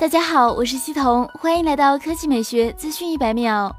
[0.00, 3.70] 大家好，我是西彤，欢迎来到科技美学资讯一百秒。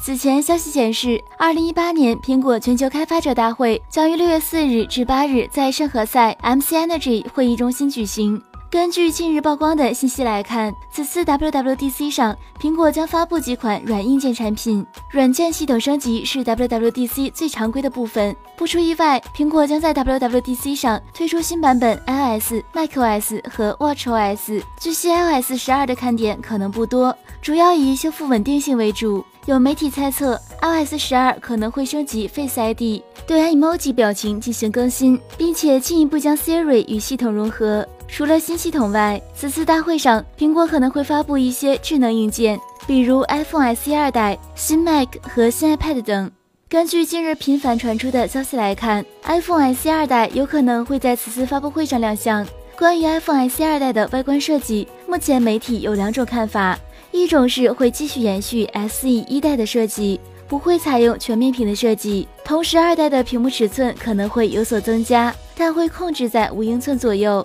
[0.00, 8.40] 此前消息显示，二零一八年苹果全球开发者大会将于六月四日至八日在圣何塞 MC Energy 会议中心举行。
[8.74, 14.84] 根据近日曝光的信息来看，此次 WWDC 上，苹果将发布几款软硬件产品。
[15.12, 18.34] 软件系统升级是 WWDC 最常规的部分。
[18.56, 24.60] 不出意外，苹果将在 WWDC 上推出新版本 iOS、macOS 和 watchOS。
[24.80, 29.24] 据悉，iOS 十二的看点可能不多，主要以修复稳定性为主。
[29.46, 37.86] 有媒体猜测，iOS 十二可能会升级 Face ID，对 emoji 表情进行更新，并且进一步将 Siri 与系统融合。
[38.16, 46.30] 除了新系统外，此次大会上，苹果可能会发布一些智能硬件，比如 iPhone SE 二代、新 Mac 和新 iPad 等。
[46.68, 52.46] 根据近日频繁传出的消息来看，iPhone SE 二代有可能会在此次发布会上亮相。
[52.78, 56.78] 关于 iPhone SE 二代的外观设计，目前媒体有两种看法：
[57.10, 67.44] 一种是会继续延续 SE 一代的设计，不会采用全面屏的设计，同时二代的屏幕尺寸可能会有所增加，但会控制在五英寸左右。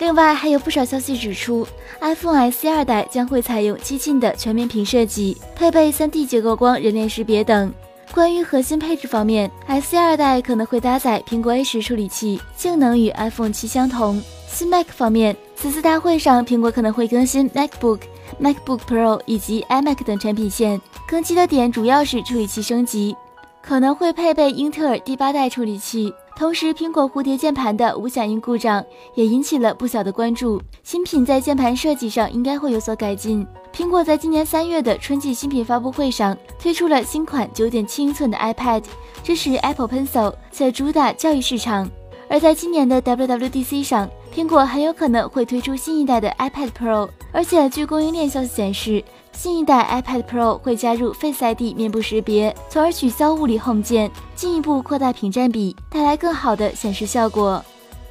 [0.00, 1.66] 另外，还有不少消息指出
[2.00, 7.70] ，iPhone SE 二代将会采用激进的全面屏设计，配备 3D 结构光人脸识别等。
[8.10, 14.20] 关于核心配置方面，SE 二代可能会搭载苹果 A 十处理器，性能与 iPhone 七相同。
[14.48, 18.00] 新 Mac 方面，此次大会上，苹果可能会更新 MacBook、
[18.40, 23.14] MacBook Pro 以及 iMac 等产品线，更新的点主要是处理器升级，
[23.60, 26.12] 可能会配备英特尔第八代处理器。
[26.40, 28.82] 同时，苹果蝴蝶键盘的无响应故障
[29.14, 30.58] 也引起了不小的关注。
[30.82, 33.46] 新品在键盘设计上应该会有所改进。
[33.74, 38.82] 苹果在今年三月的春季新品发布会上推出了新款九点七英寸的 iPad，
[39.22, 41.86] 支持 Apple Pencil，在主打教育市场。
[42.30, 49.04] 而在今年的 WWDC 上，苹果很有可能会推出新一代的 iPad Pro，而且据供应链消息显示。
[49.32, 57.64] 新一代 iPad Pro 会加入 Face ID 面部识别，从而取消物理 Home 键，进一步扩大屏占比，带来更好的显示效果。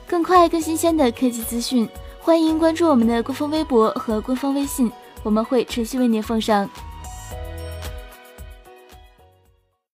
[0.07, 1.87] 更快、更新鲜的科技资讯，
[2.19, 4.91] 欢迎关注我们的官方微博和官方微信，
[5.23, 6.67] 我们会持续为您奉上。